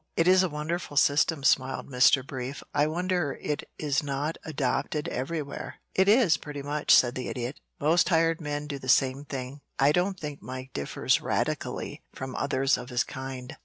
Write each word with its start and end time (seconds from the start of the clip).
"It 0.17 0.27
is 0.27 0.41
a 0.41 0.49
wonderful 0.49 0.97
system," 0.97 1.43
smiled 1.43 1.87
Mr. 1.87 2.25
Brief. 2.25 2.63
"I 2.73 2.87
wonder 2.87 3.37
it 3.39 3.69
is 3.77 4.01
not 4.01 4.39
adopted 4.43 5.07
everywhere." 5.09 5.75
"It 5.93 6.09
is, 6.09 6.37
pretty 6.37 6.63
much," 6.63 6.91
said 6.91 7.13
the 7.13 7.27
Idiot. 7.29 7.59
"Most 7.79 8.09
hired 8.09 8.41
men 8.41 8.65
do 8.65 8.79
the 8.79 8.89
same 8.89 9.25
thing. 9.25 9.61
I 9.77 9.91
don't 9.91 10.19
think 10.19 10.41
Mike 10.41 10.73
differs 10.73 11.21
radically 11.21 12.01
from 12.15 12.35
others 12.35 12.79
of 12.79 12.89
his 12.89 13.03
kind. 13.03 13.57